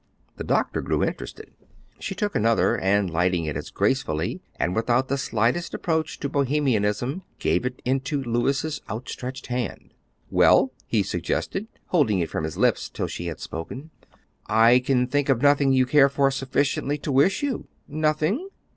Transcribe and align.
The 0.37 0.43
doctor 0.43 0.81
grew 0.81 1.03
interested. 1.03 1.51
She 1.99 2.15
took 2.15 2.33
another, 2.33 2.75
and 2.75 3.07
lighting 3.07 3.45
it 3.45 3.55
as 3.55 3.69
gracefully, 3.69 4.41
and 4.55 4.75
without 4.75 5.09
the 5.09 5.15
slightest 5.19 5.75
approach 5.75 6.19
to 6.21 6.27
Bohemianism, 6.27 7.21
gave 7.37 7.67
it 7.67 7.83
into 7.85 8.23
Louis's 8.23 8.81
outstretched 8.89 9.45
hand. 9.45 9.93
"Well?" 10.31 10.71
he 10.87 11.03
suggested, 11.03 11.67
holding 11.89 12.17
it 12.17 12.31
from 12.31 12.45
his 12.45 12.57
lips 12.57 12.89
till 12.89 13.05
she 13.05 13.27
had 13.27 13.39
spoken. 13.39 13.91
"I 14.47 14.79
can 14.79 15.05
think 15.05 15.29
of 15.29 15.43
nothing 15.43 15.71
you 15.71 15.85
care 15.85 16.09
for 16.09 16.31
sufficiently 16.31 16.97
to 16.97 17.11
wish 17.11 17.43
you." 17.43 17.67
"Nothing?" 17.87 18.49